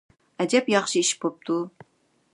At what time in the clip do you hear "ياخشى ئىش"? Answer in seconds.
0.75-1.13